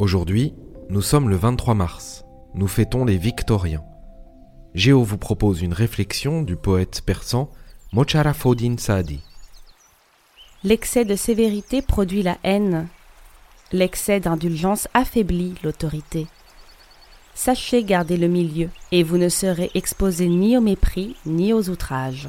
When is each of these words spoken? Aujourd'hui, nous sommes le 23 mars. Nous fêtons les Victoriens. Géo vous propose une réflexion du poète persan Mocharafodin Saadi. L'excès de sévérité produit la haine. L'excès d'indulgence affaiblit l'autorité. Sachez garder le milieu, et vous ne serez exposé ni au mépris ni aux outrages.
Aujourd'hui, 0.00 0.54
nous 0.90 1.02
sommes 1.02 1.28
le 1.28 1.36
23 1.36 1.74
mars. 1.74 2.24
Nous 2.54 2.66
fêtons 2.66 3.04
les 3.04 3.16
Victoriens. 3.16 3.84
Géo 4.74 5.04
vous 5.04 5.18
propose 5.18 5.62
une 5.62 5.72
réflexion 5.72 6.42
du 6.42 6.56
poète 6.56 7.02
persan 7.06 7.48
Mocharafodin 7.92 8.74
Saadi. 8.76 9.20
L'excès 10.64 11.04
de 11.04 11.14
sévérité 11.14 11.80
produit 11.80 12.24
la 12.24 12.38
haine. 12.42 12.88
L'excès 13.70 14.18
d'indulgence 14.18 14.88
affaiblit 14.94 15.54
l'autorité. 15.62 16.26
Sachez 17.36 17.84
garder 17.84 18.16
le 18.16 18.26
milieu, 18.26 18.70
et 18.90 19.04
vous 19.04 19.16
ne 19.16 19.28
serez 19.28 19.70
exposé 19.74 20.26
ni 20.26 20.56
au 20.56 20.60
mépris 20.60 21.14
ni 21.24 21.52
aux 21.52 21.70
outrages. 21.70 22.28